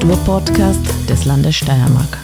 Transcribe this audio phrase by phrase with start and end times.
[0.00, 2.18] Kulturpodcast des Landes Steiermark.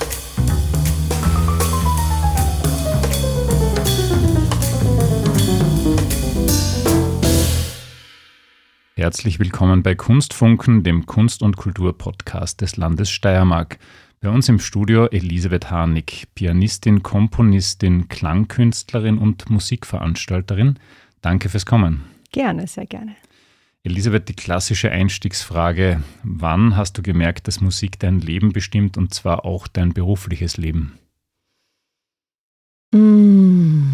[8.95, 13.79] Herzlich willkommen bei Kunstfunken, dem Kunst- und Kulturpodcast des Landes Steiermark.
[14.23, 20.79] Bei uns im Studio Elisabeth Harnik, Pianistin, Komponistin, Klangkünstlerin und Musikveranstalterin.
[21.21, 22.05] Danke fürs Kommen.
[22.33, 23.17] Gerne, sehr gerne.
[23.87, 26.03] Elisabeth, die klassische Einstiegsfrage.
[26.25, 30.99] Wann hast du gemerkt, dass Musik dein Leben bestimmt und zwar auch dein berufliches Leben?
[32.93, 33.85] Mm,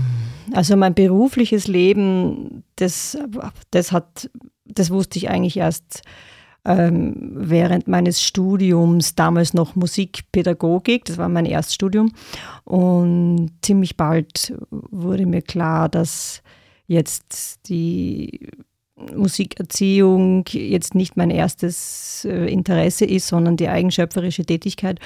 [0.52, 3.18] also mein berufliches Leben, das,
[3.70, 4.30] das hat,
[4.64, 6.00] das wusste ich eigentlich erst
[6.64, 12.14] ähm, während meines Studiums, damals noch Musikpädagogik, das war mein Erststudium.
[12.64, 16.42] Und ziemlich bald wurde mir klar, dass
[16.86, 18.48] jetzt die
[19.14, 25.00] Musikerziehung jetzt nicht mein erstes äh, Interesse ist, sondern die eigenschöpferische Tätigkeit.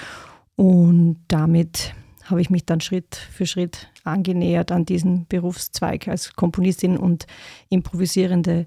[0.57, 6.97] Und damit habe ich mich dann Schritt für Schritt angenähert an diesen Berufszweig als Komponistin
[6.97, 7.27] und
[7.69, 8.67] improvisierende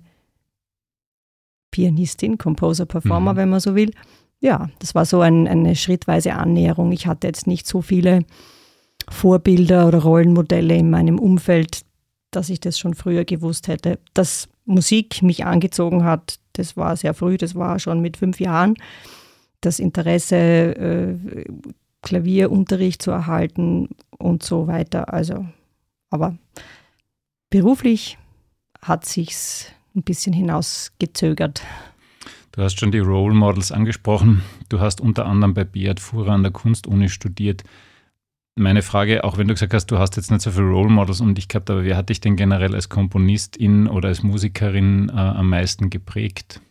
[1.72, 3.38] Pianistin, Composer, Performer, mhm.
[3.38, 3.92] wenn man so will.
[4.40, 6.92] Ja, das war so ein, eine schrittweise Annäherung.
[6.92, 8.24] Ich hatte jetzt nicht so viele
[9.10, 11.82] Vorbilder oder Rollenmodelle in meinem Umfeld,
[12.32, 14.00] dass ich das schon früher gewusst hätte.
[14.14, 18.76] Dass Musik mich angezogen hat, das war sehr früh, das war schon mit fünf Jahren.
[19.62, 21.46] Das Interesse, äh,
[22.02, 25.14] Klavierunterricht zu erhalten und so weiter.
[25.14, 25.46] Also,
[26.10, 26.38] aber
[27.50, 28.18] beruflich
[28.82, 31.62] hat sich's ein bisschen hinausgezögert.
[32.52, 34.44] Du hast schon die Role Models angesprochen.
[34.70, 37.64] Du hast unter anderem bei Beat Fuhrer an der Kunstuni studiert
[38.60, 41.22] meine Frage, auch wenn du gesagt hast, du hast jetzt nicht so viele Role Models
[41.22, 45.14] um dich gehabt, aber wer hat dich denn generell als Komponistin oder als Musikerin äh,
[45.14, 46.62] am meisten geprägt?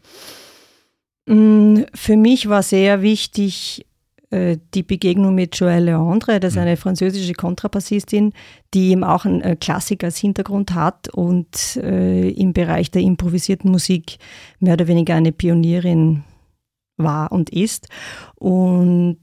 [1.27, 3.87] Mm, für mich war sehr wichtig
[4.31, 6.63] äh, die Begegnung mit Joëlle Leandre, das ist mhm.
[6.63, 8.33] eine französische Kontrabassistin,
[8.75, 13.71] die eben auch einen äh, Klassik als Hintergrund hat und äh, im Bereich der improvisierten
[13.71, 14.19] Musik
[14.61, 16.25] mehr oder weniger eine Pionierin
[16.99, 17.89] war und ist.
[18.35, 19.19] Und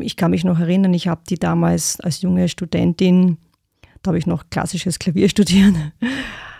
[0.00, 3.38] ich kann mich noch erinnern, ich habe die damals als junge Studentin,
[4.02, 5.74] da habe ich noch klassisches Klavier studiert,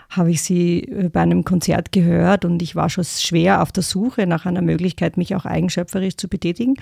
[0.09, 3.83] habe ich sie äh, bei einem Konzert gehört und ich war schon schwer auf der
[3.83, 6.75] Suche nach einer Möglichkeit, mich auch eigenschöpferisch zu betätigen.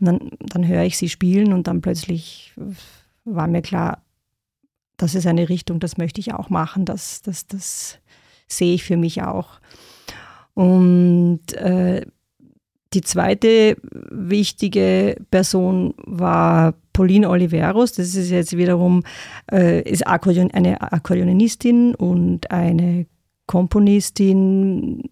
[0.00, 2.52] Und dann, dann höre ich sie spielen und dann plötzlich
[3.24, 4.02] war mir klar,
[4.96, 7.98] das ist eine Richtung, das möchte ich auch machen, das, das, das
[8.46, 9.60] sehe ich für mich auch.
[10.54, 12.06] Und äh,
[12.94, 13.76] die zweite
[14.10, 17.92] wichtige Person war Pauline Oliveros.
[17.92, 19.02] Das ist jetzt wiederum
[19.50, 23.06] äh, ist Akkordeon, eine Akkordeonistin und eine
[23.46, 25.10] Komponistin,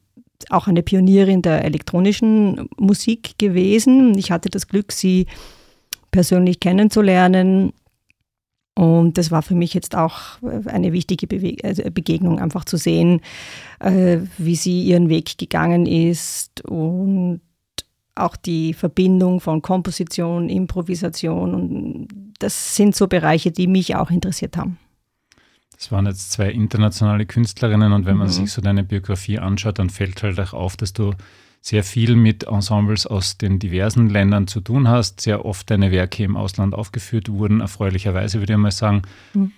[0.49, 4.17] auch eine Pionierin der elektronischen Musik gewesen.
[4.17, 5.27] Ich hatte das Glück, sie
[6.11, 7.73] persönlich kennenzulernen.
[8.75, 11.29] Und das war für mich jetzt auch eine wichtige
[11.65, 13.21] also Begegnung, einfach zu sehen,
[13.81, 17.41] äh, wie sie ihren Weg gegangen ist und
[18.21, 22.09] auch die Verbindung von Komposition, Improvisation und
[22.39, 24.79] das sind so Bereiche, die mich auch interessiert haben.
[25.73, 28.33] Das waren jetzt zwei internationale Künstlerinnen und wenn man mhm.
[28.33, 31.15] sich so deine Biografie anschaut, dann fällt halt auch auf, dass du
[31.63, 36.25] sehr viel mit Ensembles aus den diversen Ländern zu tun hast, sehr oft deine Werke
[36.25, 39.03] im Ausland aufgeführt wurden, erfreulicherweise würde ich mal sagen.
[39.35, 39.53] Mhm.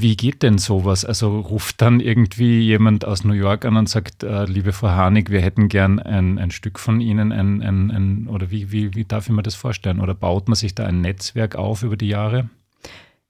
[0.00, 1.04] Wie geht denn sowas?
[1.04, 5.30] Also ruft dann irgendwie jemand aus New York an und sagt, äh, liebe Frau Harnig,
[5.30, 9.04] wir hätten gern ein, ein Stück von Ihnen, ein, ein, ein, oder wie, wie, wie
[9.04, 10.00] darf ich mir das vorstellen?
[10.00, 12.50] Oder baut man sich da ein Netzwerk auf über die Jahre?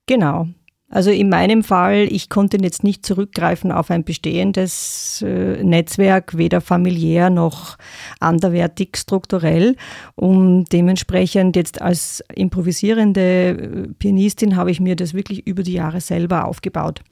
[0.06, 0.48] Genau,
[0.90, 6.62] also in meinem Fall, ich konnte jetzt nicht zurückgreifen auf ein bestehendes äh, Netzwerk, weder
[6.62, 7.76] familiär noch
[8.20, 9.76] anderwertig strukturell.
[10.14, 16.00] Und dementsprechend jetzt als improvisierende äh, Pianistin habe ich mir das wirklich über die Jahre
[16.00, 17.02] selber aufgebaut.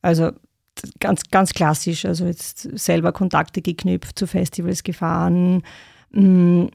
[0.00, 0.30] Also
[0.98, 5.62] ganz, ganz klassisch, also jetzt selber Kontakte geknüpft, zu Festivals gefahren,
[6.12, 6.66] mm,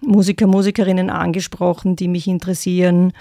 [0.00, 3.12] Musiker, Musikerinnen angesprochen, die mich interessieren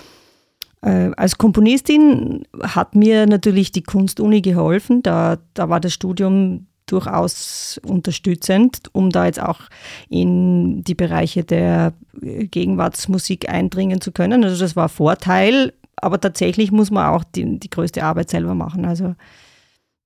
[0.82, 5.04] als Komponistin hat mir natürlich die Kunstuni geholfen.
[5.04, 9.62] Da, da war das Studium durchaus unterstützend, um da jetzt auch
[10.10, 14.44] in die Bereiche der Gegenwartsmusik eindringen zu können.
[14.44, 18.86] Also das war Vorteil, aber tatsächlich muss man auch die, die größte Arbeit selber machen.
[18.86, 19.16] Also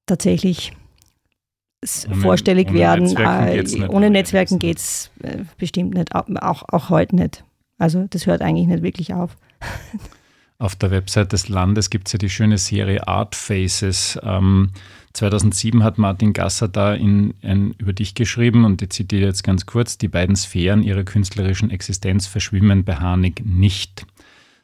[0.06, 0.74] tatsächlich
[2.08, 3.06] ohne, vorstellig ohne werden.
[3.06, 7.44] Netzwerken äh, ohne Netzwerken geht es äh, bestimmt nicht, auch, auch heute nicht.
[7.78, 9.38] Also das hört eigentlich nicht wirklich auf.
[10.58, 14.18] Auf der Website des Landes gibt es ja die schöne Serie Art Faces.
[14.24, 14.72] Ähm,
[15.12, 19.66] 2007 hat Martin Gasser da in, in, über dich geschrieben und ich zitiere jetzt ganz
[19.66, 24.06] kurz, die beiden Sphären ihrer künstlerischen Existenz verschwimmen bei Harnik nicht,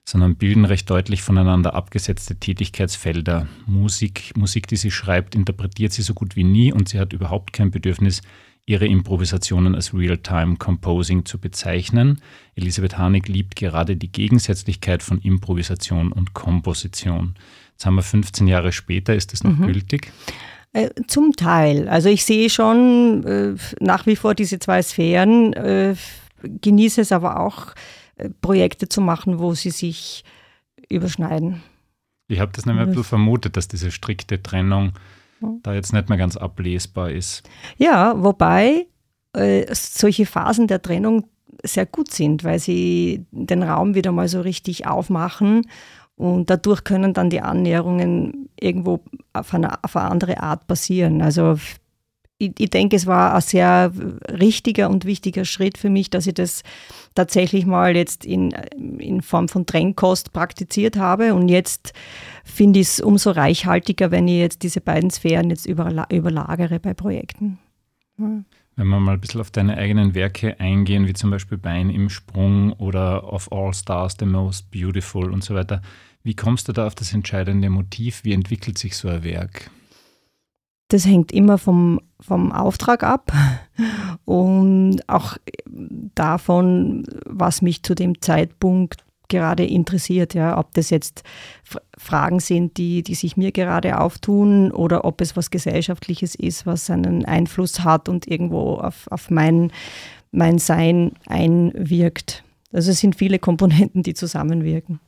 [0.05, 3.47] sondern bilden recht deutlich voneinander abgesetzte Tätigkeitsfelder.
[3.65, 7.51] Musik, Musik, die sie schreibt, interpretiert sie so gut wie nie und sie hat überhaupt
[7.51, 8.21] kein Bedürfnis,
[8.65, 12.21] ihre Improvisationen als Real-Time Composing zu bezeichnen.
[12.55, 17.35] Elisabeth Harnik liebt gerade die Gegensätzlichkeit von Improvisation und Komposition.
[17.71, 19.65] Jetzt haben wir 15 Jahre später, ist das noch mhm.
[19.65, 20.11] gültig?
[20.73, 21.89] Äh, zum Teil.
[21.89, 25.95] Also ich sehe schon äh, nach wie vor diese zwei Sphären, äh,
[26.43, 27.73] genieße es aber auch,
[28.15, 30.23] äh, Projekte zu machen, wo sie sich
[30.89, 31.61] überschneiden.
[32.27, 34.93] Ich habe das nämlich ein bisschen vermutet, dass diese strikte Trennung
[35.63, 37.43] da jetzt nicht mehr ganz ablesbar ist.
[37.77, 38.87] Ja, wobei
[39.33, 41.25] äh, solche Phasen der Trennung
[41.63, 45.63] sehr gut sind, weil sie den Raum wieder mal so richtig aufmachen
[46.15, 49.03] und dadurch können dann die Annäherungen irgendwo
[49.33, 51.21] auf eine, auf eine andere Art passieren.
[51.21, 51.57] Also
[52.41, 53.91] ich, ich, denke, es war ein sehr
[54.29, 56.63] richtiger und wichtiger Schritt für mich, dass ich das
[57.13, 58.51] tatsächlich mal jetzt in,
[58.97, 61.33] in Form von Trennkost praktiziert habe.
[61.33, 61.93] Und jetzt
[62.43, 67.59] finde ich es umso reichhaltiger, wenn ich jetzt diese beiden Sphären jetzt überlagere bei Projekten.
[68.17, 68.43] Ja.
[68.77, 72.09] Wenn wir mal ein bisschen auf deine eigenen Werke eingehen, wie zum Beispiel Bein im
[72.09, 75.81] Sprung oder Of All Stars, The Most Beautiful und so weiter.
[76.23, 78.23] Wie kommst du da auf das entscheidende Motiv?
[78.23, 79.69] Wie entwickelt sich so ein Werk?
[80.91, 83.31] Das hängt immer vom, vom Auftrag ab
[84.25, 85.37] und auch
[86.15, 90.33] davon, was mich zu dem Zeitpunkt gerade interessiert.
[90.33, 91.23] Ja, ob das jetzt
[91.97, 96.89] Fragen sind, die, die sich mir gerade auftun oder ob es was Gesellschaftliches ist, was
[96.89, 99.71] einen Einfluss hat und irgendwo auf, auf mein,
[100.33, 102.43] mein Sein einwirkt.
[102.73, 104.99] Also es sind viele Komponenten, die zusammenwirken.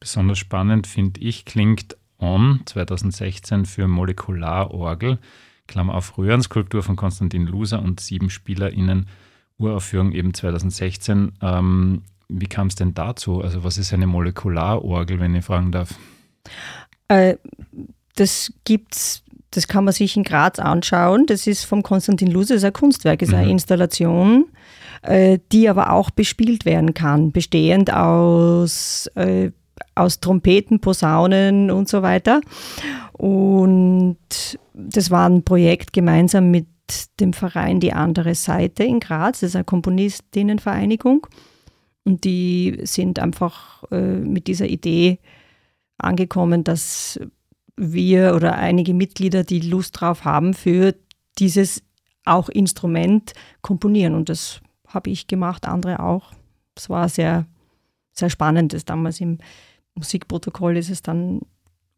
[0.00, 5.18] Besonders spannend finde ich, klingt On 2016 für Molekularorgel,
[5.66, 9.06] Klammer auf Röhrenskulptur von Konstantin Luser und sieben SpielerInnen,
[9.58, 11.32] Uraufführung eben 2016.
[11.42, 13.40] Ähm, wie kam es denn dazu?
[13.40, 15.94] Also was ist eine Molekularorgel, wenn ich fragen darf?
[17.08, 17.36] Äh,
[18.16, 21.26] das gibt's, das kann man sich in Graz anschauen.
[21.26, 23.38] Das ist vom Konstantin Luser, das ist ein Kunstwerk, ist mhm.
[23.38, 24.46] eine Installation,
[25.02, 29.50] äh, die aber auch bespielt werden kann, bestehend aus äh,
[30.00, 32.40] aus Trompeten, Posaunen und so weiter.
[33.12, 34.18] Und
[34.72, 36.66] das war ein Projekt gemeinsam mit
[37.20, 39.40] dem Verein Die andere Seite in Graz.
[39.40, 41.26] Das ist eine Komponistinnenvereinigung.
[42.04, 45.18] Und die sind einfach äh, mit dieser Idee
[45.98, 47.20] angekommen, dass
[47.76, 50.94] wir oder einige Mitglieder, die Lust drauf haben, für
[51.38, 51.82] dieses
[52.24, 53.32] auch Instrument
[53.62, 54.14] komponieren.
[54.14, 56.32] Und das habe ich gemacht, andere auch.
[56.74, 57.46] Es war sehr,
[58.12, 59.38] sehr spannend, das damals im
[59.94, 61.40] Musikprotokoll ist es dann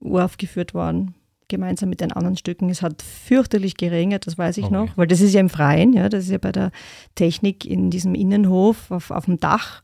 [0.01, 1.15] uraufgeführt worden,
[1.49, 2.71] gemeinsam mit den anderen Stücken.
[2.71, 4.75] Es hat fürchterlich geregnet, das weiß ich okay.
[4.75, 6.71] noch, weil das ist ja im Freien, ja, das ist ja bei der
[7.15, 9.83] Technik in diesem Innenhof auf, auf dem Dach.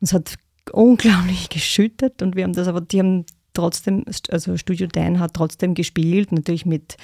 [0.00, 0.34] Und es hat
[0.72, 3.24] unglaublich geschüttet und wir haben das aber, die haben
[3.54, 6.96] trotzdem, also Studio Dan hat trotzdem gespielt, natürlich mit,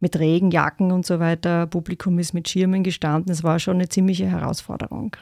[0.00, 1.66] mit Regenjacken und so weiter.
[1.66, 3.32] Publikum ist mit Schirmen gestanden.
[3.32, 5.16] Es war schon eine ziemliche Herausforderung.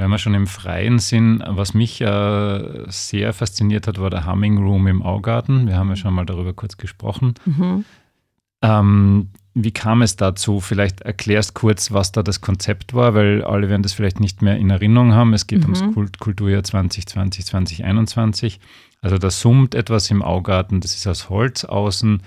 [0.00, 4.56] Wenn wir schon im Freien sind, was mich äh, sehr fasziniert hat, war der Humming
[4.56, 5.66] Room im Augarten.
[5.66, 7.34] Wir haben ja schon mal darüber kurz gesprochen.
[7.44, 7.84] Mhm.
[8.62, 10.60] Ähm, wie kam es dazu?
[10.60, 14.56] Vielleicht erklärst kurz, was da das Konzept war, weil alle werden das vielleicht nicht mehr
[14.56, 15.34] in Erinnerung haben.
[15.34, 15.74] Es geht mhm.
[15.74, 18.58] ums Kult Kulturjahr 2020, 2021.
[19.02, 22.22] Also da summt etwas im Augarten, das ist aus Holz außen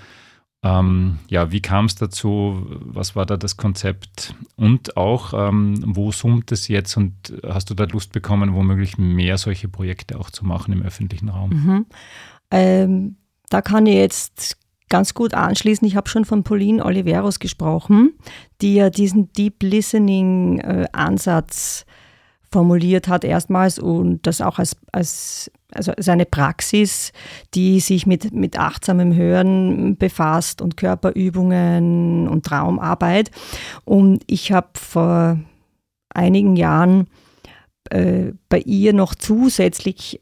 [0.64, 2.66] ähm, ja, wie kam es dazu?
[2.80, 4.34] Was war da das Konzept?
[4.56, 6.96] Und auch, ähm, wo summt es jetzt?
[6.96, 11.28] Und hast du da Lust bekommen, womöglich mehr solche Projekte auch zu machen im öffentlichen
[11.28, 11.50] Raum?
[11.50, 11.86] Mhm.
[12.50, 13.16] Ähm,
[13.50, 14.56] da kann ich jetzt
[14.88, 15.86] ganz gut anschließen.
[15.86, 18.14] Ich habe schon von Pauline Oliveros gesprochen,
[18.62, 20.86] die ja diesen Deep Listening äh,
[22.54, 27.10] formuliert hat erstmals und das auch als, als also seine Praxis,
[27.52, 33.32] die sich mit, mit achtsamem Hören befasst und Körperübungen und Traumarbeit.
[33.84, 35.40] Und ich habe vor
[36.10, 37.08] einigen Jahren
[37.90, 40.20] äh, bei ihr noch zusätzlich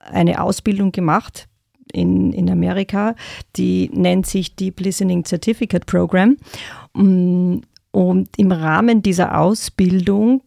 [0.00, 1.46] eine Ausbildung gemacht
[1.92, 3.14] in, in Amerika,
[3.54, 6.36] die nennt sich Deep Listening Certificate Program.
[6.92, 10.42] Und im Rahmen dieser Ausbildung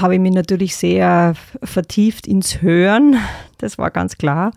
[0.00, 3.16] habe ich mich natürlich sehr vertieft ins Hören,
[3.58, 4.52] das war ganz klar.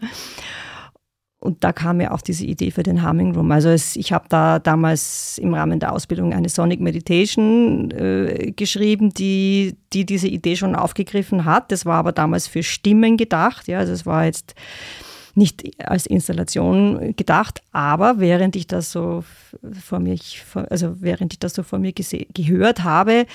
[1.41, 3.51] und da kam mir auch diese Idee für den Humming Room.
[3.51, 9.11] Also es, ich habe da damals im Rahmen der Ausbildung eine Sonic Meditation äh, geschrieben,
[9.11, 11.71] die, die diese Idee schon aufgegriffen hat.
[11.71, 13.67] Das war aber damals für Stimmen gedacht.
[13.67, 14.53] Ja, also es war jetzt
[15.33, 19.23] nicht als Installation gedacht, aber während ich das so
[19.81, 23.25] vor mich, also während ich das so vor mir gehört habe,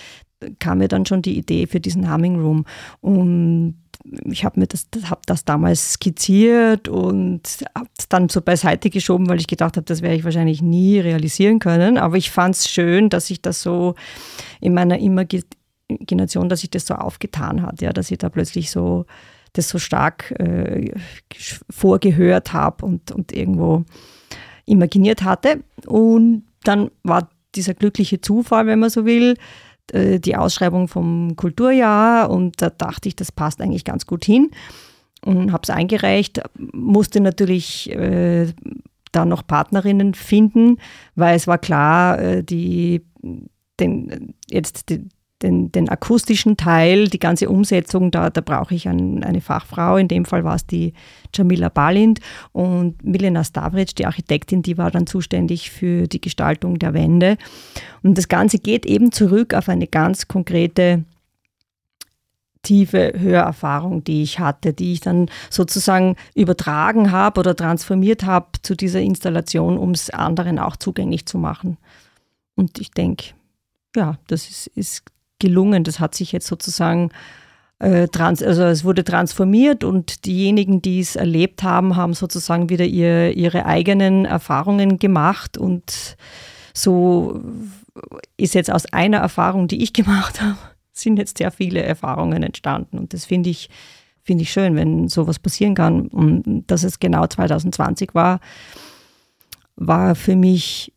[0.58, 2.64] kam mir dann schon die Idee für diesen Humming Room.
[3.00, 3.76] Und
[4.24, 7.42] ich habe mir das, hab das damals skizziert und
[7.74, 10.98] habe es dann so beiseite geschoben, weil ich gedacht habe, das werde ich wahrscheinlich nie
[10.98, 11.98] realisieren können.
[11.98, 13.94] Aber ich fand es schön, dass ich das so
[14.60, 19.06] in meiner Imagination, dass sich das so aufgetan hat, ja, dass ich da plötzlich so
[19.52, 20.90] das so stark äh,
[21.70, 23.84] vorgehört habe und, und irgendwo
[24.66, 25.62] imaginiert hatte.
[25.86, 29.36] Und dann war dieser glückliche Zufall, wenn man so will,
[29.92, 34.50] äh, die Ausschreibung vom Kulturjahr und da dachte ich, das passt eigentlich ganz gut hin
[35.24, 36.40] und habe es eingereicht,
[36.72, 38.52] musste natürlich äh,
[39.12, 40.78] da noch Partnerinnen finden,
[41.14, 43.02] weil es war klar, äh, die
[43.80, 45.08] den, jetzt die,
[45.46, 49.96] den, den akustischen Teil, die ganze Umsetzung, da, da brauche ich ein, eine Fachfrau.
[49.96, 50.92] In dem Fall war es die
[51.32, 52.20] Jamila Balind
[52.52, 57.38] und Milena Stavric, die Architektin, die war dann zuständig für die Gestaltung der Wände.
[58.02, 61.04] Und das Ganze geht eben zurück auf eine ganz konkrete
[62.62, 68.74] tiefe Hörerfahrung, die ich hatte, die ich dann sozusagen übertragen habe oder transformiert habe zu
[68.74, 71.76] dieser Installation, um es anderen auch zugänglich zu machen.
[72.56, 73.34] Und ich denke,
[73.94, 75.04] ja, das ist, ist
[75.38, 75.84] gelungen.
[75.84, 77.10] Das hat sich jetzt sozusagen
[77.78, 82.86] äh, trans also es wurde transformiert und diejenigen, die es erlebt haben, haben sozusagen wieder
[82.86, 85.58] ihr, ihre eigenen Erfahrungen gemacht.
[85.58, 86.16] Und
[86.72, 87.40] so
[88.36, 90.56] ist jetzt aus einer Erfahrung, die ich gemacht habe,
[90.92, 92.98] sind jetzt sehr viele Erfahrungen entstanden.
[92.98, 93.68] Und das finde ich
[94.22, 96.08] finde ich schön, wenn sowas passieren kann.
[96.08, 98.40] Und dass es genau 2020 war,
[99.76, 100.92] war für mich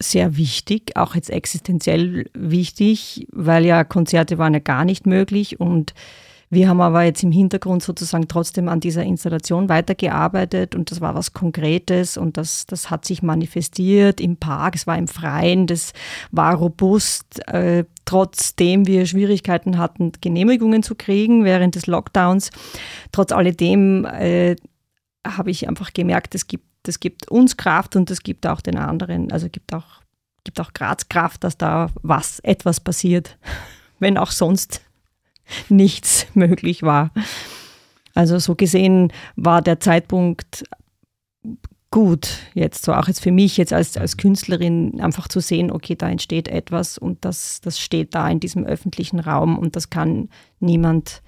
[0.00, 5.94] sehr wichtig, auch jetzt existenziell wichtig, weil ja Konzerte waren ja gar nicht möglich und
[6.50, 11.14] wir haben aber jetzt im Hintergrund sozusagen trotzdem an dieser Installation weitergearbeitet und das war
[11.14, 15.92] was Konkretes und das, das hat sich manifestiert im Park, es war im Freien, das
[16.30, 22.50] war robust, äh, trotzdem wir Schwierigkeiten hatten, Genehmigungen zu kriegen während des Lockdowns.
[23.12, 24.56] Trotz alledem äh,
[25.26, 28.78] habe ich einfach gemerkt, es gibt das gibt uns Kraft und das gibt auch den
[28.78, 30.02] anderen, also gibt auch,
[30.42, 33.36] gibt auch Graz Kraft, dass da was, etwas passiert,
[33.98, 34.80] wenn auch sonst
[35.68, 37.12] nichts möglich war.
[38.14, 40.64] Also so gesehen war der Zeitpunkt
[41.90, 45.94] gut, jetzt so auch jetzt für mich jetzt als, als Künstlerin einfach zu sehen, okay,
[45.94, 50.30] da entsteht etwas und das, das steht da in diesem öffentlichen Raum und das kann
[50.58, 51.22] niemand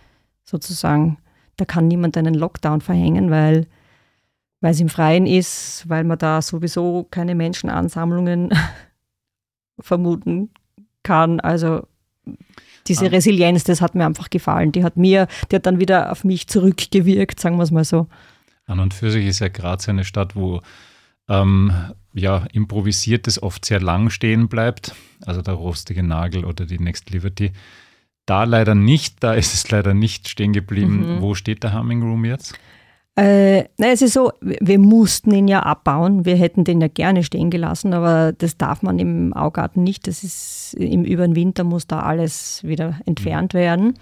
[0.44, 1.18] sozusagen,
[1.56, 3.66] da kann niemand einen Lockdown verhängen, weil
[4.60, 8.50] weil es im Freien ist, weil man da sowieso keine Menschenansammlungen
[9.80, 10.50] vermuten
[11.02, 11.40] kann.
[11.40, 11.86] Also
[12.86, 13.08] diese ah.
[13.08, 14.72] Resilienz, das hat mir einfach gefallen.
[14.72, 18.08] Die hat mir, die hat dann wieder auf mich zurückgewirkt, sagen wir es mal so.
[18.66, 20.60] An und für sich ist ja Graz eine Stadt, wo
[21.28, 21.72] ähm,
[22.12, 24.94] ja, Improvisiertes oft sehr lang stehen bleibt.
[25.24, 27.52] Also der rostige Nagel oder die Next Liberty.
[28.26, 31.16] Da leider nicht, da ist es leider nicht stehen geblieben.
[31.16, 31.20] Mhm.
[31.20, 32.58] Wo steht der Humming Room jetzt?
[33.20, 36.24] Äh, na, es ist so, wir mussten ihn ja abbauen.
[36.24, 40.06] Wir hätten den ja gerne stehen gelassen, aber das darf man im Augarten nicht.
[40.06, 43.98] Das ist im über den Winter muss da alles wieder entfernt werden.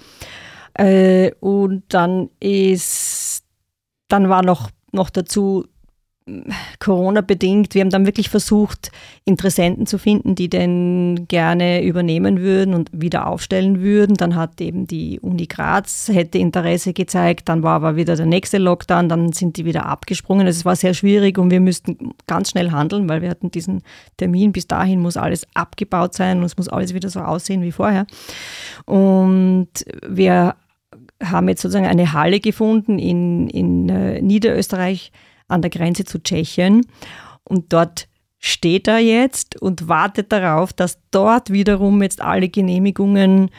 [0.74, 3.42] Äh, und dann ist,
[4.06, 5.64] dann war noch, noch dazu
[6.78, 8.90] Corona-bedingt, wir haben dann wirklich versucht,
[9.24, 14.16] Interessenten zu finden, die den gerne übernehmen würden und wieder aufstellen würden.
[14.16, 18.58] Dann hat eben die Uni Graz hätte Interesse gezeigt, dann war aber wieder der nächste
[18.58, 20.46] Lockdown, dann sind die wieder abgesprungen.
[20.46, 23.82] Also es war sehr schwierig und wir müssten ganz schnell handeln, weil wir hatten diesen
[24.16, 24.52] Termin.
[24.52, 28.06] Bis dahin muss alles abgebaut sein und es muss alles wieder so aussehen wie vorher.
[28.86, 29.68] Und
[30.06, 30.54] wir
[31.22, 35.12] haben jetzt sozusagen eine Halle gefunden in, in äh, Niederösterreich,
[35.48, 36.86] an der Grenze zu Tschechien.
[37.44, 43.50] Und dort steht er jetzt und wartet darauf, dass dort wiederum jetzt alle Genehmigungen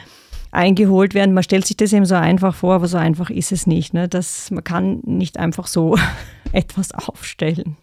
[0.52, 1.34] eingeholt werden.
[1.34, 3.94] Man stellt sich das eben so einfach vor, aber so einfach ist es nicht.
[3.94, 4.08] Ne?
[4.08, 5.96] Das, man kann nicht einfach so
[6.52, 7.76] etwas aufstellen.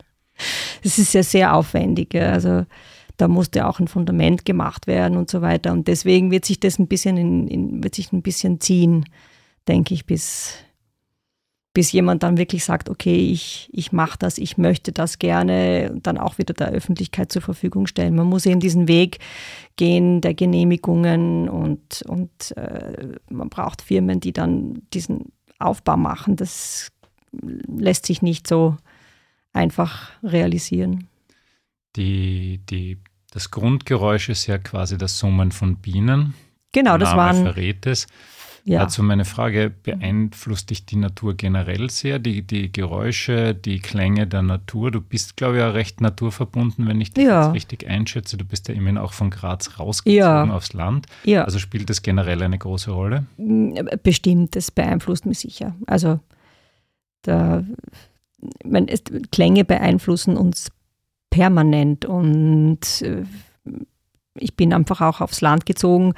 [0.83, 2.15] Es ist ja sehr aufwendig.
[2.15, 2.65] Also
[3.17, 5.71] da musste auch ein Fundament gemacht werden und so weiter.
[5.71, 9.05] Und deswegen wird sich das ein bisschen in, in, wird sich ein bisschen ziehen,
[9.67, 10.53] denke ich, bis,
[11.77, 16.07] bis jemand dann wirklich sagt, okay, ich, ich mache das, ich möchte das gerne und
[16.07, 18.15] dann auch wieder der Öffentlichkeit zur Verfügung stellen.
[18.15, 19.19] Man muss eben diesen Weg
[19.75, 25.25] gehen der Genehmigungen und, und äh, man braucht Firmen, die dann diesen
[25.59, 26.35] Aufbau machen.
[26.35, 26.91] Das
[27.31, 28.75] lässt sich nicht so
[29.53, 31.07] einfach realisieren.
[31.95, 32.97] Die, die,
[33.29, 36.33] das Grundgeräusch ist ja quasi das Summen von Bienen.
[36.71, 37.43] Genau, das waren.
[37.43, 38.07] verrät es.
[38.67, 38.83] Ja.
[38.83, 44.41] Also meine Frage, beeinflusst dich die Natur generell sehr, die, die Geräusche, die Klänge der
[44.41, 44.91] Natur?
[44.91, 47.45] Du bist, glaube ich, ja recht naturverbunden, wenn ich dich ja.
[47.45, 48.35] jetzt richtig einschätze.
[48.35, 50.49] Du bist ja immerhin auch von Graz rausgezogen ja.
[50.49, 51.05] aufs Land.
[51.23, 51.45] Ja.
[51.45, 53.25] Also spielt das generell eine große Rolle?
[54.03, 55.73] Bestimmt, das beeinflusst mich sicher.
[55.87, 56.19] Also
[57.21, 57.63] da,
[58.65, 58.87] meine,
[59.31, 60.71] Klänge beeinflussen uns
[61.29, 63.23] permanent und äh,
[64.35, 66.15] ich bin einfach auch aufs Land gezogen.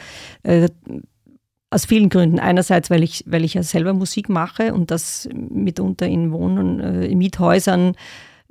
[1.72, 2.40] Aus vielen Gründen.
[2.40, 7.06] Einerseits, weil ich, weil ich ja selber Musik mache und das mitunter in Wohn- äh,
[7.06, 7.96] in Miethäusern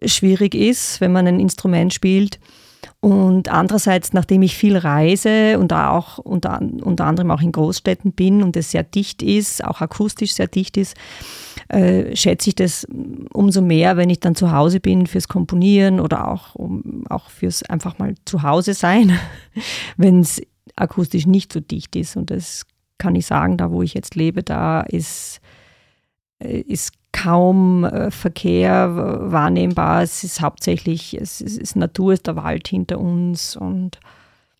[0.04, 2.38] schwierig ist, wenn man ein Instrument spielt.
[3.00, 8.42] Und andererseits, nachdem ich viel reise und auch unter, unter anderem auch in Großstädten bin
[8.42, 10.96] und es sehr dicht ist, auch akustisch sehr dicht ist,
[11.68, 12.86] äh, schätze ich das
[13.32, 17.62] umso mehr, wenn ich dann zu Hause bin fürs Komponieren oder auch, um, auch fürs
[17.64, 19.18] einfach mal zu Hause sein,
[19.96, 20.40] wenn es
[20.74, 22.16] akustisch nicht so dicht ist.
[22.16, 22.64] Und das
[22.98, 25.40] kann ich sagen, da wo ich jetzt lebe, da ist,
[26.40, 28.94] äh, ist kaum äh, Verkehr
[29.30, 30.02] wahrnehmbar.
[30.02, 33.98] Es ist hauptsächlich, es ist, ist Natur, ist der Wald hinter uns und,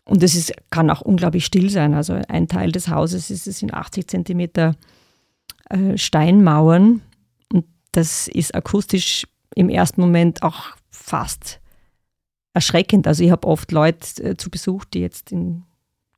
[0.04, 1.95] und es ist, kann auch unglaublich still sein.
[1.95, 4.75] Also ein Teil des Hauses ist, es sind 80 Zentimeter
[5.68, 7.02] äh, Steinmauern
[7.52, 11.61] und das ist akustisch im ersten Moment auch fast
[12.54, 13.07] erschreckend.
[13.07, 15.64] Also ich habe oft Leute äh, zu Besuch, die jetzt in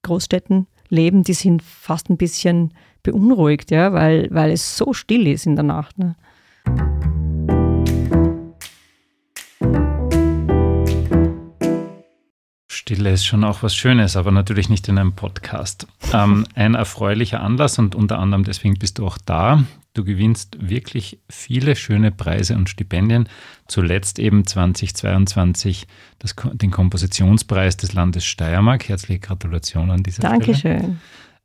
[0.03, 5.47] Großstädten leben, die sind fast ein bisschen beunruhigt, ja, weil, weil es so still ist
[5.47, 5.99] in der Nacht.
[5.99, 6.17] Ne?
[12.91, 15.87] Stille ist schon auch was Schönes, aber natürlich nicht in einem Podcast.
[16.13, 19.63] Ähm, ein erfreulicher Anlass und unter anderem deswegen bist du auch da.
[19.93, 23.29] Du gewinnst wirklich viele schöne Preise und Stipendien.
[23.67, 25.87] Zuletzt eben 2022
[26.19, 28.89] das, den Kompositionspreis des Landes Steiermark.
[28.89, 30.55] Herzliche Gratulation an dieser Dankeschön.
[30.55, 30.75] Stelle.
[30.75, 31.01] Dankeschön.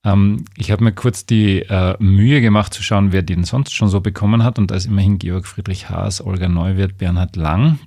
[0.05, 3.89] Ähm, ich habe mir kurz die äh, Mühe gemacht zu schauen, wer den sonst schon
[3.89, 4.59] so bekommen hat.
[4.59, 7.79] Und da ist immerhin Georg Friedrich Haas, Olga Neuwirth, Bernhard Lang.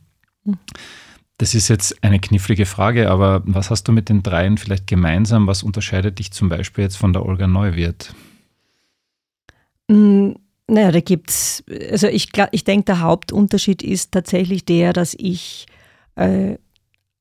[1.39, 5.47] Das ist jetzt eine knifflige Frage, aber was hast du mit den dreien vielleicht gemeinsam?
[5.47, 8.13] Was unterscheidet dich zum Beispiel jetzt von der Olga Neuwirth?
[9.87, 10.33] Mm,
[10.69, 15.67] naja, da gibt es, also ich, ich denke, der Hauptunterschied ist tatsächlich der, dass ich
[16.15, 16.57] äh,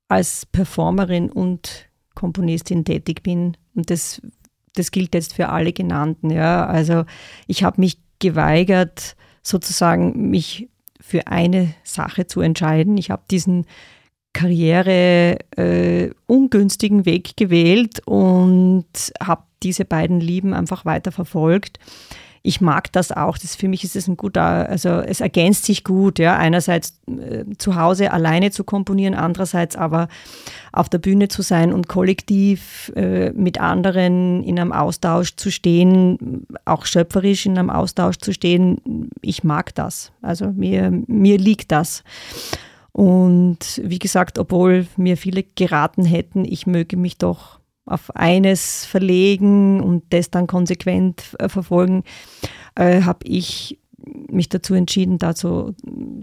[0.10, 3.56] als Performerin und Komponistin tätig bin.
[3.74, 4.22] Und das,
[4.76, 6.30] das gilt jetzt für alle genannten.
[6.30, 6.66] Ja.
[6.66, 7.06] Also
[7.48, 10.68] ich habe mich geweigert, sozusagen mich
[11.00, 12.98] für eine Sache zu entscheiden.
[12.98, 13.66] Ich habe diesen
[14.34, 18.86] Karriere äh, ungünstigen Weg gewählt und
[19.22, 21.80] habe diese beiden Lieben einfach weiter verfolgt
[22.44, 23.38] ich mag das auch.
[23.38, 26.38] Das, für mich ist es ein guter, also es ergänzt sich gut, ja.
[26.38, 30.08] Einerseits äh, zu Hause alleine zu komponieren, andererseits aber
[30.72, 36.46] auf der Bühne zu sein und kollektiv äh, mit anderen in einem Austausch zu stehen,
[36.66, 39.10] auch schöpferisch in einem Austausch zu stehen.
[39.22, 40.12] Ich mag das.
[40.22, 42.04] Also mir, mir liegt das.
[42.92, 49.82] Und wie gesagt, obwohl mir viele geraten hätten, ich möge mich doch auf eines verlegen
[49.82, 52.04] und das dann konsequent äh, verfolgen,
[52.76, 53.80] äh, habe ich
[54.30, 55.74] mich dazu entschieden, da so,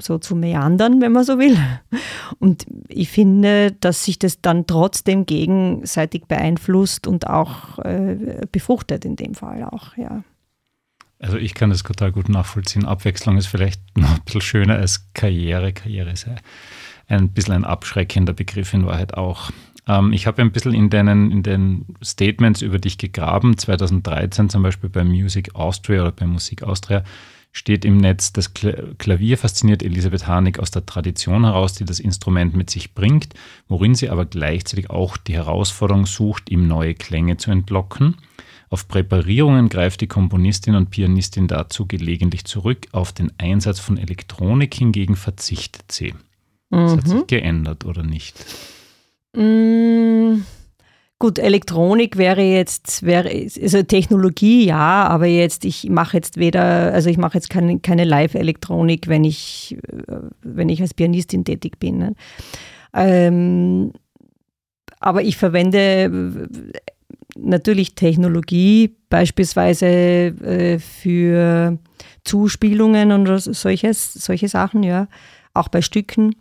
[0.00, 1.57] so zu meandern, wenn man so will.
[2.38, 9.16] Und ich finde, dass sich das dann trotzdem gegenseitig beeinflusst und auch äh, befruchtet in
[9.16, 10.22] dem Fall auch, ja.
[11.18, 12.85] Also ich kann das total gut nachvollziehen.
[12.85, 15.72] Abwechslung ist vielleicht noch ein bisschen schöner als Karriere.
[15.72, 16.27] Karriere ist
[17.09, 19.50] ein bisschen ein abschreckender Begriff in Wahrheit auch.
[19.87, 23.57] Ähm, ich habe ein bisschen in, deinen, in den Statements über dich gegraben.
[23.57, 27.05] 2013 zum Beispiel bei Music Austria oder bei Musik Austria
[27.53, 32.57] steht im Netz, das Klavier fasziniert Elisabeth Harnik aus der Tradition heraus, die das Instrument
[32.57, 33.35] mit sich bringt,
[33.68, 38.16] worin sie aber gleichzeitig auch die Herausforderung sucht, ihm neue Klänge zu entlocken.
[38.70, 44.75] Auf Präparierungen greift die Komponistin und Pianistin dazu gelegentlich zurück, auf den Einsatz von Elektronik
[44.75, 46.12] hingegen verzichtet sie.
[46.70, 46.97] Das mhm.
[46.97, 48.35] hat sich geändert, oder nicht?
[49.35, 50.42] Mm,
[51.18, 57.11] gut, Elektronik wäre jetzt, wäre, also Technologie ja, aber jetzt, ich mache jetzt weder, also
[57.11, 59.77] ich mache jetzt keine, keine Live-Elektronik, wenn ich,
[60.42, 61.99] wenn ich als Pianistin tätig bin.
[61.99, 62.14] Ne?
[62.92, 63.92] Ähm,
[65.01, 66.49] aber ich verwende
[67.37, 71.79] natürlich Technologie, beispielsweise äh, für
[72.25, 75.09] Zuspielungen und solches, solche Sachen, ja,
[75.53, 76.37] auch bei Stücken.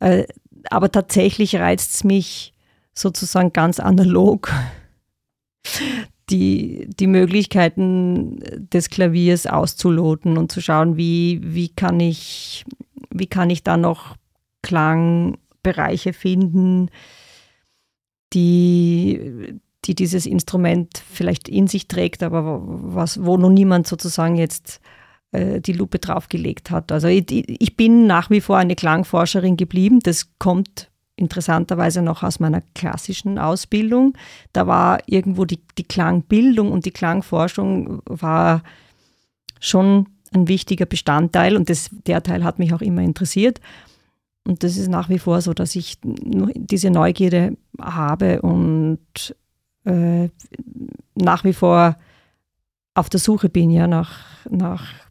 [0.00, 0.24] Äh,
[0.70, 2.52] aber tatsächlich reizt es mich
[2.94, 4.52] sozusagen ganz analog,
[6.30, 8.40] die, die Möglichkeiten
[8.72, 12.64] des Klaviers auszuloten und zu schauen, wie, wie, kann, ich,
[13.10, 14.16] wie kann ich da noch
[14.62, 16.88] Klangbereiche finden,
[18.32, 24.80] die, die dieses Instrument vielleicht in sich trägt, aber was, wo noch niemand sozusagen jetzt
[25.34, 26.92] äh, die Lupe draufgelegt hat.
[26.92, 29.98] Also ich, ich bin nach wie vor eine Klangforscherin geblieben.
[30.00, 34.14] Das kommt interessanterweise noch aus meiner klassischen Ausbildung.
[34.52, 38.62] Da war irgendwo die, die Klangbildung und die Klangforschung war
[39.60, 43.60] schon ein wichtiger Bestandteil und das, der Teil hat mich auch immer interessiert.
[44.46, 49.34] Und das ist nach wie vor so, dass ich diese Neugierde habe und
[49.84, 50.28] äh,
[51.14, 51.96] nach wie vor
[52.94, 55.03] auf der Suche bin, ja, nach, nach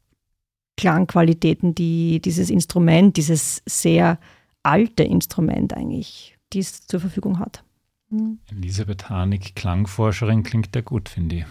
[0.78, 4.20] Klangqualitäten, die dieses Instrument, dieses sehr
[4.64, 7.64] alte Instrument eigentlich, die es zur Verfügung hat.
[8.10, 8.40] Mhm.
[8.52, 11.46] Elisabeth Harnik, Klangforscherin, klingt ja gut, finde ich.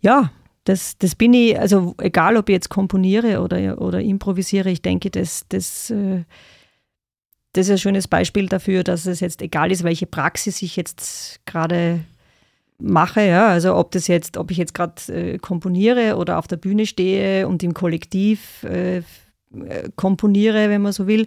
[0.00, 0.30] Ja,
[0.64, 5.10] das, das bin ich, also egal ob ich jetzt komponiere oder, oder improvisiere, ich denke,
[5.10, 6.24] das, das, äh,
[7.52, 11.40] das ist ein schönes Beispiel dafür, dass es jetzt egal ist, welche Praxis ich jetzt
[11.46, 12.00] gerade
[12.78, 16.56] mache, ja, also ob das jetzt, ob ich jetzt gerade äh, komponiere oder auf der
[16.56, 19.02] Bühne stehe und im Kollektiv äh,
[19.96, 21.26] komponiere, wenn man so will,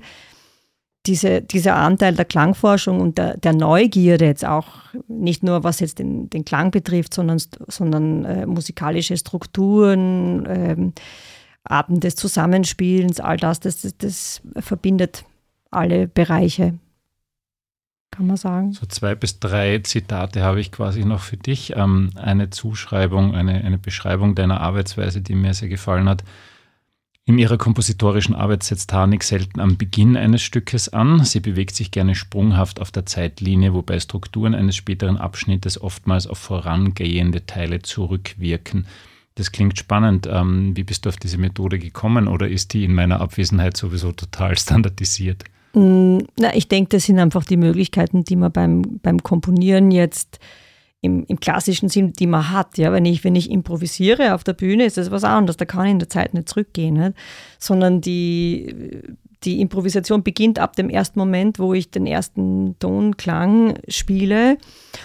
[1.08, 4.68] diese, dieser Anteil der Klangforschung und der, der, Neugierde jetzt auch
[5.08, 10.94] nicht nur was jetzt den, den Klang betrifft, sondern, sondern äh, musikalische Strukturen, ähm,
[11.64, 15.26] Arten des Zusammenspielens, all das, das, das, das verbindet
[15.72, 16.76] alle Bereiche
[18.12, 18.74] kann man sagen.
[18.74, 21.74] So zwei bis drei Zitate habe ich quasi noch für dich.
[21.76, 26.24] Ähm, eine Zuschreibung, eine, eine Beschreibung deiner Arbeitsweise, die mir sehr gefallen hat.
[27.24, 31.24] In ihrer kompositorischen Arbeit setzt Harnik selten am Beginn eines Stückes an.
[31.24, 36.40] Sie bewegt sich gerne sprunghaft auf der Zeitlinie, wobei Strukturen eines späteren Abschnittes oftmals auf
[36.40, 38.88] vorangehende Teile zurückwirken.
[39.36, 40.28] Das klingt spannend.
[40.30, 44.12] Ähm, wie bist du auf diese Methode gekommen oder ist die in meiner Abwesenheit sowieso
[44.12, 45.46] total standardisiert?
[45.74, 50.40] Na, ich denke, das sind einfach die Möglichkeiten, die man beim, beim Komponieren jetzt
[51.02, 52.78] im, im klassischen Sinn, die man hat.
[52.78, 55.58] Ja, wenn ich, wenn ich improvisiere auf der Bühne, ist das was anderes.
[55.58, 57.14] Da kann ich in der Zeit nicht zurückgehen, nicht?
[57.58, 59.02] sondern die,
[59.44, 64.58] die Improvisation beginnt ab dem ersten Moment, wo ich den ersten Tonklang spiele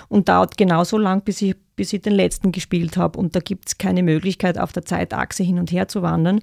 [0.09, 3.19] und dauert genauso lang, bis ich bis ich den letzten gespielt habe.
[3.19, 6.41] Und da gibt es keine Möglichkeit, auf der Zeitachse hin und her zu wandern.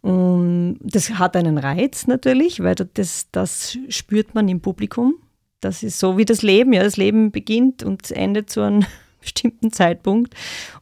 [0.00, 5.14] Und das hat einen Reiz natürlich, weil das, das spürt man im Publikum.
[5.60, 6.72] Das ist so wie das Leben.
[6.72, 8.86] Ja, das Leben beginnt und endet zu einem
[9.20, 10.34] bestimmten Zeitpunkt.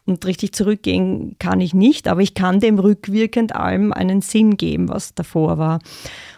[0.05, 4.91] Und richtig zurückgehen kann ich nicht, aber ich kann dem rückwirkend allem einen Sinn geben,
[4.91, 5.79] was davor war.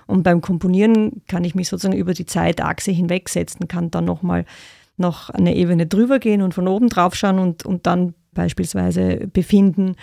[0.06, 4.44] Und beim Komponieren kann ich mich sozusagen über die Zeitachse hinwegsetzen, kann dann nochmal
[4.96, 9.96] noch eine Ebene drüber gehen und von oben drauf schauen und, und dann beispielsweise befinden,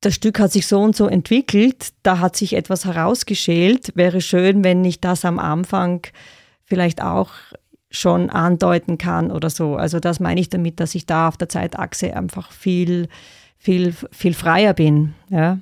[0.00, 3.92] das Stück hat sich so und so entwickelt, da hat sich etwas herausgeschält.
[3.94, 6.06] Wäre schön, wenn ich das am Anfang
[6.64, 7.30] vielleicht auch
[7.90, 9.76] schon andeuten kann oder so.
[9.76, 13.08] Also das meine ich damit, dass ich da auf der Zeitachse einfach viel,
[13.56, 15.14] viel, viel freier bin.
[15.30, 15.58] Ja.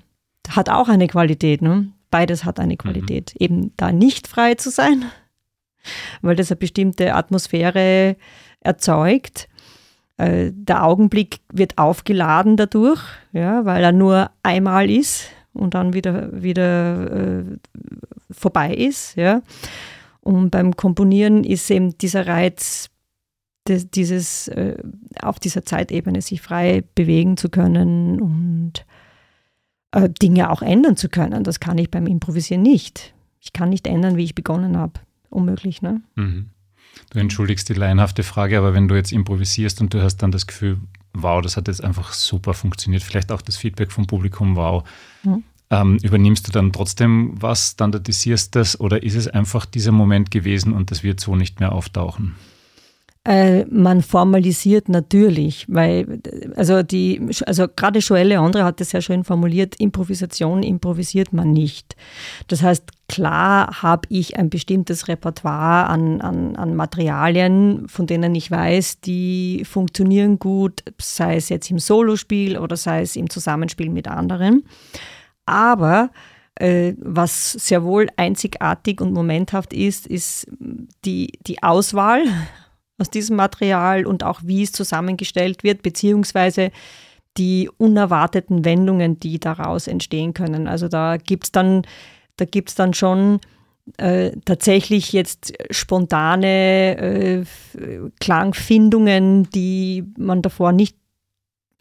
[0.49, 1.63] Hat auch eine Qualität.
[1.63, 1.93] Ne?
[2.11, 2.79] Beides hat eine mhm.
[2.79, 3.35] Qualität.
[3.35, 3.45] Mhm.
[3.45, 5.05] Eben da nicht frei zu sein
[6.21, 8.17] weil das eine bestimmte Atmosphäre
[8.61, 9.49] erzeugt.
[10.17, 16.43] Äh, der Augenblick wird aufgeladen dadurch, ja, weil er nur einmal ist und dann wieder,
[16.43, 17.45] wieder äh,
[18.31, 19.17] vorbei ist.
[19.17, 19.43] Ja.
[20.21, 22.89] Und beim Komponieren ist eben dieser Reiz,
[23.69, 24.77] des, dieses äh,
[25.21, 28.85] auf dieser Zeitebene sich frei bewegen zu können und
[29.93, 31.45] äh, Dinge auch ändern zu können.
[31.45, 33.15] Das kann ich beim Improvisieren nicht.
[33.41, 35.01] Ich kann nicht ändern, wie ich begonnen habe
[35.33, 35.83] unmöglich.
[35.83, 36.03] Ne?
[36.15, 36.51] Mhm.
[37.11, 40.47] Du entschuldigst die laienhafte Frage, aber wenn du jetzt improvisierst und du hast dann das
[40.47, 40.79] Gefühl,
[41.15, 44.85] wow, das hat jetzt einfach super funktioniert, vielleicht auch das Feedback vom Publikum, wow,
[45.23, 45.43] mhm.
[45.71, 50.73] ähm, übernimmst du dann trotzdem was, standardisierst das oder ist es einfach dieser Moment gewesen
[50.73, 52.35] und das wird so nicht mehr auftauchen?
[53.25, 56.21] Äh, man formalisiert natürlich, weil
[56.57, 61.95] also die, also gerade Joël Leandre hat das sehr schön formuliert, Improvisation improvisiert man nicht.
[62.49, 68.51] Das heißt, klar habe ich ein bestimmtes Repertoire an, an, an Materialien, von denen ich
[68.51, 74.09] weiß, die funktionieren gut, sei es jetzt im Solospiel oder sei es im Zusammenspiel mit
[74.09, 74.65] anderen.
[75.47, 76.11] Aber
[76.57, 80.49] äh, was sehr wohl einzigartig und momenthaft ist, ist
[81.05, 82.25] die, die Auswahl
[83.03, 86.71] aus diesem Material und auch wie es zusammengestellt wird, beziehungsweise
[87.37, 90.69] die unerwarteten Wendungen, die daraus entstehen können.
[90.69, 91.83] Also da gibt es dann,
[92.37, 92.45] da
[92.77, 93.41] dann schon
[93.97, 97.45] äh, tatsächlich jetzt spontane äh,
[98.21, 100.97] Klangfindungen, die man davor nicht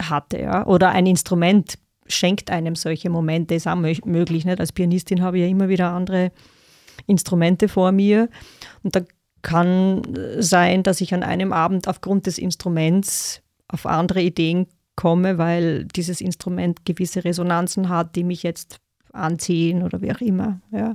[0.02, 0.40] hatte.
[0.40, 0.66] Ja?
[0.66, 4.46] Oder ein Instrument schenkt einem solche Momente, ist auch möglich.
[4.46, 4.60] Nicht?
[4.60, 6.32] Als Pianistin habe ich ja immer wieder andere
[7.08, 8.30] Instrumente vor mir.
[8.84, 9.02] Und da
[9.42, 10.02] kann
[10.40, 16.22] sein, dass ich an einem Abend aufgrund des Instruments auf andere Ideen komme, weil dieses
[16.22, 18.80] Instrument gewisse Resonanzen hat, die mich jetzt
[19.14, 20.60] anziehen oder wie auch immer.
[20.72, 20.94] Ja.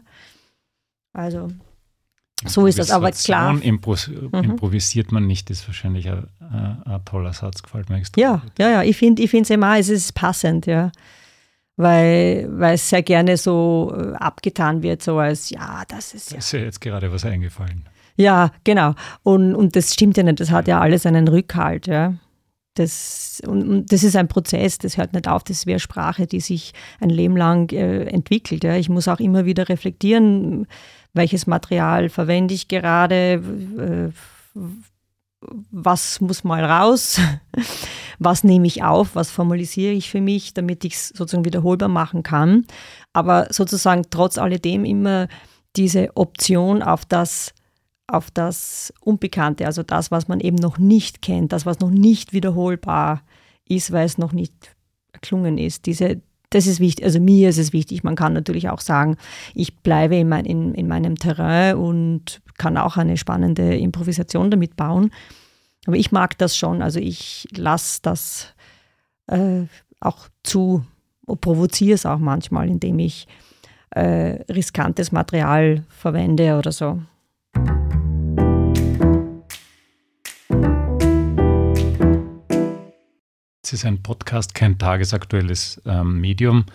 [1.13, 1.49] Also
[2.45, 3.61] so ist das, aber klar.
[3.63, 4.31] Impro mhm.
[4.33, 8.23] Improvisiert man nicht, ist wahrscheinlich ein, ein, toller Satz, gefällt mir extrem.
[8.23, 10.93] Ja, ja, ja, ich finde es immer, es ist passend, ja.
[11.79, 16.39] Weil, weil es sehr gerne so äh, abgetan wird, so als, ja, das ist ja.
[16.39, 17.87] ist ja jetzt gerade was eingefallen.
[18.17, 18.95] Ja, genau.
[19.23, 22.15] Und, und das stimmt ja nicht, das hat ja alles einen Rückhalt, ja.
[22.75, 26.41] Das, und, und das ist ein Prozess, das hört nicht auf, das wäre Sprache, die
[26.41, 28.65] sich ein Leben lang äh, entwickelt.
[28.65, 28.77] Ja.
[28.77, 30.67] Ich muss auch immer wieder reflektieren,
[31.15, 34.13] welches Material verwende ich gerade, äh,
[35.71, 37.19] was muss mal raus,
[38.19, 42.23] was nehme ich auf, was formalisiere ich für mich, damit ich es sozusagen wiederholbar machen
[42.23, 42.67] kann.
[43.15, 45.29] Aber sozusagen trotz alledem immer
[45.77, 47.55] diese Option auf das,
[48.07, 52.33] auf das Unbekannte, also das, was man eben noch nicht kennt, das, was noch nicht
[52.33, 53.23] wiederholbar
[53.69, 54.53] ist, weil es noch nicht
[55.13, 55.87] erklungen ist.
[55.87, 58.05] Diese, das ist wichtig, also mir ist es wichtig.
[58.05, 59.17] Man kann natürlich auch sagen,
[59.55, 64.77] ich bleibe in, mein, in, in meinem Terrain und kann auch eine spannende Improvisation damit
[64.77, 65.11] bauen.
[65.87, 66.83] Aber ich mag das schon.
[66.83, 68.55] Also ich lasse das
[69.27, 69.63] äh,
[70.01, 70.85] auch zu,
[71.41, 73.27] provoziere es auch manchmal, indem ich
[73.91, 77.01] äh, riskantes Material verwende oder so.
[83.67, 86.67] Es ist ein Podcast, kein tagesaktuelles ähm, Medium.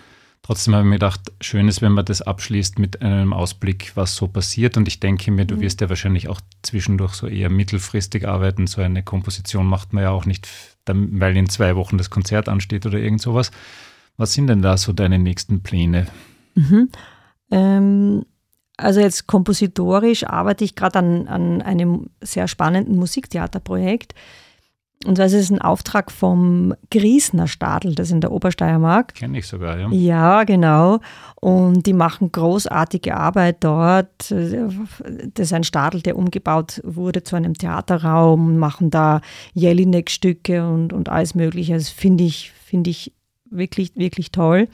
[0.41, 4.17] Trotzdem habe ich mir gedacht, schön ist, wenn man das abschließt mit einem Ausblick, was
[4.17, 4.75] so passiert.
[4.75, 5.61] Und ich denke mir, du mhm.
[5.61, 8.67] wirst ja wahrscheinlich auch zwischendurch so eher mittelfristig arbeiten.
[8.67, 10.49] So eine Komposition macht man ja auch nicht,
[10.85, 13.51] weil in zwei Wochen das Konzert ansteht oder irgend sowas.
[14.17, 16.07] Was sind denn da so deine nächsten Pläne?
[16.55, 16.89] Mhm.
[17.51, 18.25] Ähm,
[18.75, 24.13] also jetzt kompositorisch arbeite ich gerade an, an einem sehr spannenden Musiktheaterprojekt.
[25.05, 29.15] Und zwar ist es ein Auftrag vom Griesner Stadel, das ist in der Obersteiermark.
[29.15, 29.89] Kenne ich sogar, ja.
[29.89, 30.99] Ja, genau.
[31.35, 34.29] Und die machen großartige Arbeit dort.
[34.29, 39.21] Das ist ein Stadel, der umgebaut wurde zu einem Theaterraum, machen da
[39.53, 41.73] Jelinek-Stücke und, und alles Mögliche.
[41.73, 43.13] Das finde ich, finde ich
[43.49, 44.67] wirklich, wirklich toll.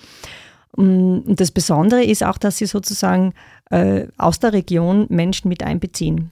[0.72, 3.34] Und das Besondere ist auch, dass sie sozusagen
[3.72, 6.32] äh, aus der Region Menschen mit einbeziehen.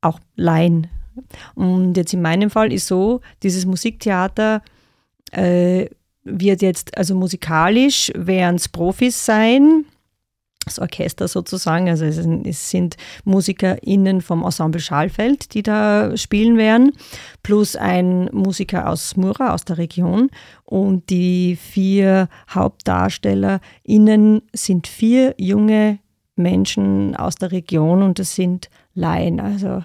[0.00, 0.88] Auch Laien
[1.54, 4.62] und jetzt in meinem Fall ist so, dieses Musiktheater
[5.32, 5.86] äh,
[6.24, 9.84] wird jetzt, also musikalisch werden es Profis sein,
[10.64, 16.92] das Orchester sozusagen, also es sind MusikerInnen vom Ensemble Schallfeld, die da spielen werden,
[17.42, 20.30] plus ein Musiker aus Mura, aus der Region.
[20.64, 25.98] Und die vier HauptdarstellerInnen sind vier junge
[26.36, 29.82] Menschen aus der Region und das sind Laien, also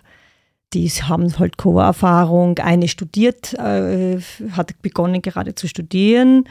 [0.74, 2.58] die haben halt Co-Erfahrung.
[2.60, 4.20] Eine studiert, äh,
[4.52, 6.46] hat begonnen gerade zu studieren.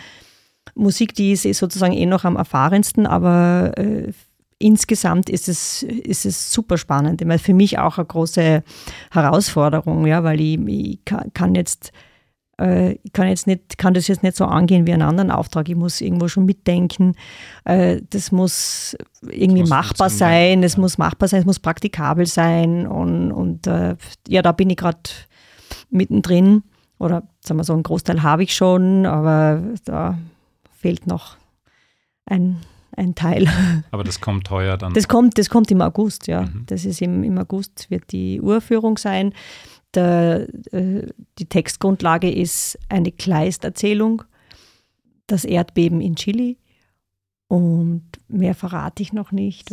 [0.74, 4.12] Musik, die ist sozusagen eh noch am erfahrensten, aber äh,
[4.58, 7.20] insgesamt ist es, ist es super spannend.
[7.20, 8.62] Ich meine, für mich auch eine große
[9.11, 11.00] Herausforderung, ja, weil ich, ich
[11.35, 11.92] kann jetzt
[12.62, 15.68] äh, ich kann, jetzt nicht, kann das jetzt nicht so angehen wie einen anderen Auftrag.
[15.68, 17.16] Ich muss irgendwo schon mitdenken.
[17.64, 20.81] Äh, das muss irgendwie das muss machbar sein, es ja.
[20.81, 22.87] muss machbar sein, es muss praktikabel sein.
[22.87, 23.96] Und, und äh,
[24.29, 25.01] ja, da bin ich gerade
[25.90, 26.62] mittendrin.
[26.98, 30.18] Oder sagen wir so, einen Großteil habe ich schon, aber da
[30.70, 31.37] fehlt noch
[32.27, 32.59] ein,
[32.96, 33.48] ein Teil.
[33.90, 34.94] Aber das kommt heuer dann?
[34.94, 36.42] Das kommt, das kommt im August, ja.
[36.42, 36.64] Mhm.
[36.66, 39.33] Das ist im, im August, wird die Urführung sein.
[39.94, 41.07] Der, äh,
[41.38, 44.22] die Textgrundlage ist eine Kleisterzählung,
[45.26, 46.57] das Erdbeben in Chile.
[47.48, 49.70] Und mehr verrate ich noch nicht.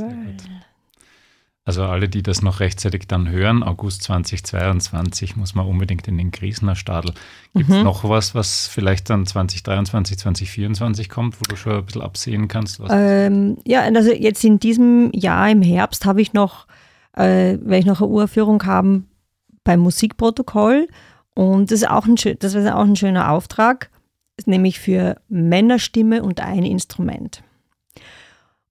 [1.63, 6.31] Also alle, die das noch rechtzeitig dann hören, August 2022 muss man unbedingt in den
[6.31, 7.13] Griesner Stadel.
[7.53, 7.83] Gibt es mhm.
[7.83, 12.81] noch was, was vielleicht dann 2023, 2024 kommt, wo du schon ein bisschen absehen kannst?
[12.89, 16.65] Ähm, ja, also jetzt in diesem Jahr im Herbst habe ich noch,
[17.13, 19.08] äh, werde ich noch eine Uraufführung haben
[19.69, 20.87] beim Musikprotokoll.
[21.35, 23.91] Und das ist auch ein, das ist auch ein schöner Auftrag,
[24.47, 27.43] nämlich für Männerstimme und ein Instrument.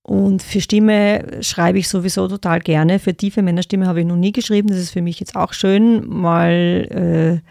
[0.02, 2.98] Und für Stimme schreibe ich sowieso total gerne.
[2.98, 4.66] Für tiefe Männerstimme habe ich noch nie geschrieben.
[4.68, 6.50] Das ist für mich jetzt auch schön, mal
[6.90, 7.48] äh,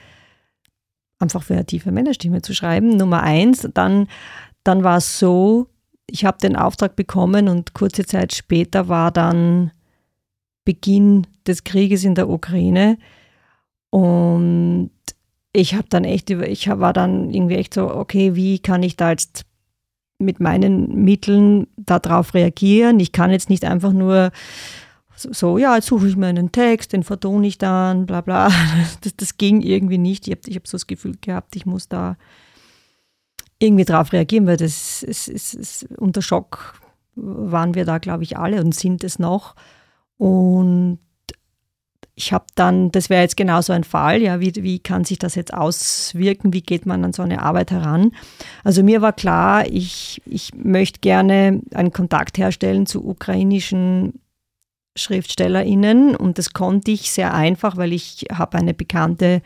[1.17, 2.97] einfach für eine tiefe Männerstimme zu schreiben.
[2.97, 3.65] Nummer eins.
[3.73, 4.09] Dann,
[4.65, 5.67] dann war es so,
[6.05, 9.71] ich habe den Auftrag bekommen und kurze Zeit später war dann
[10.65, 12.97] Beginn des Krieges in der Ukraine.
[13.97, 14.91] Und
[15.53, 19.09] ich habe dann echt, ich war dann irgendwie echt so, okay, wie kann ich da
[19.09, 19.43] jetzt
[20.19, 22.99] mit meinen Mitteln darauf reagieren?
[22.99, 24.31] Ich kann jetzt nicht einfach nur
[25.15, 28.51] so, ja, jetzt suche ich mir einen Text, den vertone ich dann, bla bla.
[29.01, 30.27] Das, das ging irgendwie nicht.
[30.27, 32.17] Ich habe ich hab so das Gefühl gehabt, ich muss da
[33.57, 36.79] irgendwie darauf reagieren, weil das ist, ist, ist unter Schock
[37.15, 39.55] waren wir da, glaube ich, alle und sind es noch.
[40.17, 40.99] Und
[42.19, 45.35] ich habe dann, das wäre jetzt genauso ein Fall, ja, wie, wie kann sich das
[45.35, 48.11] jetzt auswirken, wie geht man an so eine Arbeit heran?
[48.63, 54.19] Also mir war klar, ich, ich möchte gerne einen Kontakt herstellen zu ukrainischen
[54.95, 59.43] SchriftstellerInnen und das konnte ich sehr einfach, weil ich habe eine bekannte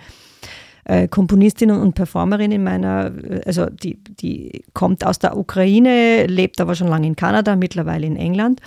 [0.85, 3.11] äh, Komponistin und Performerin in meiner,
[3.45, 8.15] also die, die kommt aus der Ukraine, lebt aber schon lange in Kanada, mittlerweile in
[8.15, 8.61] England.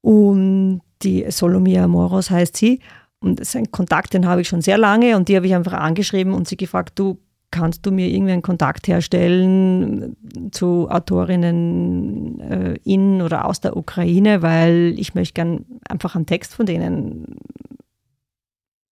[0.00, 2.80] Und die Solomia Moros heißt sie.
[3.24, 5.54] Und das ist ein Kontakt, den habe ich schon sehr lange und die habe ich
[5.54, 7.18] einfach angeschrieben und sie gefragt, du
[7.50, 10.16] kannst du mir irgendwie einen Kontakt herstellen
[10.50, 16.54] zu Autorinnen äh, in oder aus der Ukraine, weil ich möchte gern einfach einen Text
[16.54, 17.36] von denen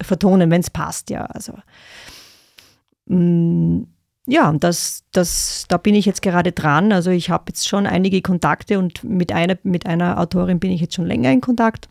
[0.01, 1.25] vertonen, wenn es passt, ja.
[1.25, 1.53] Also
[3.07, 3.81] mm,
[4.27, 6.93] ja, das, das, da bin ich jetzt gerade dran.
[6.93, 10.79] Also ich habe jetzt schon einige Kontakte und mit einer, mit einer Autorin bin ich
[10.79, 11.89] jetzt schon länger in Kontakt.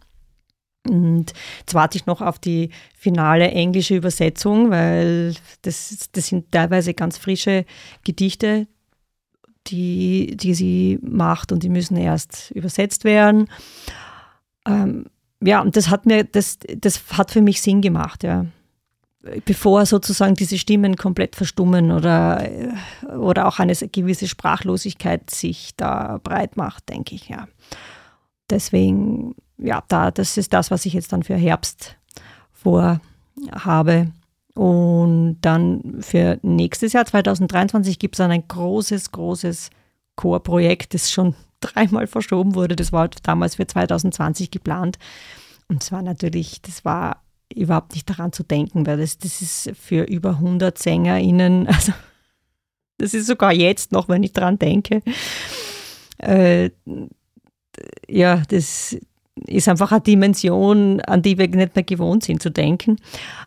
[0.89, 6.95] Und jetzt warte ich noch auf die finale englische Übersetzung, weil das, das sind teilweise
[6.95, 7.67] ganz frische
[8.03, 8.67] Gedichte,
[9.67, 13.49] die, die sie macht und die müssen erst übersetzt werden.
[14.67, 15.07] Ähm,
[15.43, 18.47] ja, und das hat mir, das, das hat für mich Sinn gemacht, ja.
[19.45, 22.49] Bevor sozusagen diese Stimmen komplett verstummen oder,
[23.19, 27.47] oder auch eine gewisse Sprachlosigkeit sich da breit macht, denke ich, ja.
[28.49, 31.97] Deswegen ja, da, das ist das, was ich jetzt dann für Herbst
[32.53, 34.13] vorhabe.
[34.55, 39.71] Und dann für nächstes Jahr, 2023, gibt es dann ein großes, großes
[40.17, 42.77] Chorprojekt, das schon dreimal verschoben wurde.
[42.77, 44.99] Das war damals für 2020 geplant.
[45.69, 47.23] Und es war natürlich, das war
[47.55, 51.93] überhaupt nicht daran zu denken, weil das, das ist für über 100 SängerInnen, also
[52.99, 55.03] das ist sogar jetzt noch, wenn ich daran denke.
[56.19, 56.71] Äh,
[58.09, 58.97] ja, das,
[59.47, 62.97] ist einfach eine Dimension, an die wir nicht mehr gewohnt sind zu denken.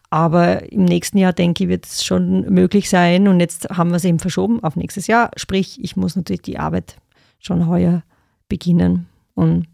[0.10, 3.28] Aber im nächsten Jahr, denke ich, wird es schon möglich sein.
[3.28, 5.32] Und jetzt haben wir es eben verschoben auf nächstes Jahr.
[5.36, 6.98] Sprich, ich muss natürlich die Arbeit
[7.40, 8.04] schon heuer
[8.48, 9.08] beginnen.
[9.36, 9.68] Und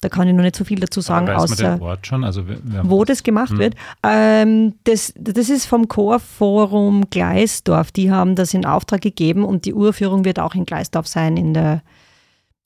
[0.00, 2.06] da kann ich noch nicht so viel dazu sagen, Aber weiß außer man den Ort
[2.06, 2.24] schon?
[2.24, 2.44] Also
[2.82, 3.58] wo das gemacht hm.
[3.58, 3.74] wird.
[4.02, 7.92] Ähm, das, das ist vom Chorforum Gleisdorf.
[7.92, 11.52] Die haben das in Auftrag gegeben und die Urführung wird auch in Gleisdorf sein in
[11.52, 11.82] der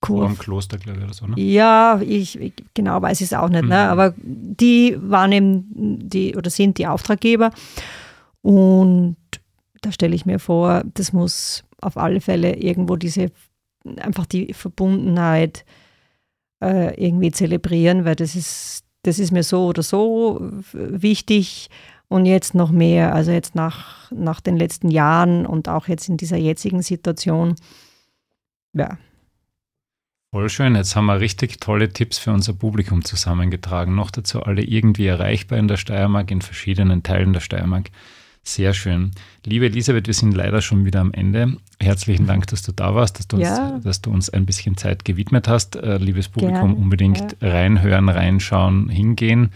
[0.05, 0.27] Kurve.
[0.27, 1.41] Am Kloster, glaube ich, oder so, ne?
[1.41, 3.63] Ja, ich, ich genau weiß es auch nicht, ne?
[3.63, 3.69] mhm.
[3.69, 3.89] ne?
[3.89, 7.51] aber die waren eben die oder sind die Auftraggeber
[8.43, 9.17] und
[9.81, 13.31] da stelle ich mir vor, das muss auf alle Fälle irgendwo diese,
[13.97, 15.65] einfach die Verbundenheit
[16.63, 20.41] äh, irgendwie zelebrieren, weil das ist, das ist mir so oder so
[20.73, 21.69] wichtig
[22.09, 26.17] und jetzt noch mehr, also jetzt nach, nach den letzten Jahren und auch jetzt in
[26.17, 27.55] dieser jetzigen Situation,
[28.73, 28.99] ja,
[30.35, 30.75] Voll schön.
[30.75, 33.95] Jetzt haben wir richtig tolle Tipps für unser Publikum zusammengetragen.
[33.95, 37.91] Noch dazu alle irgendwie erreichbar in der Steiermark, in verschiedenen Teilen der Steiermark.
[38.43, 39.13] Sehr schön.
[39.47, 41.59] Liebe Elisabeth, wir sind leider schon wieder am Ende.
[41.79, 43.75] Herzlichen Dank, dass du da warst, dass du, ja.
[43.75, 45.77] uns, dass du uns ein bisschen Zeit gewidmet hast.
[45.77, 46.75] Äh, liebes Publikum, Gerne.
[46.75, 47.51] unbedingt ja.
[47.51, 49.51] reinhören, reinschauen, hingehen.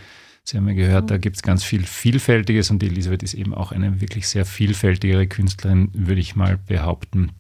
[0.44, 3.52] Sie haben ja gehört, da gibt es ganz viel Vielfältiges und die Elisabeth ist eben
[3.52, 7.32] auch eine wirklich sehr vielfältigere Künstlerin, würde ich mal behaupten.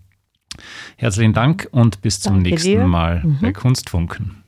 [0.96, 2.84] Herzlichen Dank und bis zum Danke nächsten dir.
[2.86, 3.38] Mal mhm.
[3.40, 4.44] bei Kunstfunken.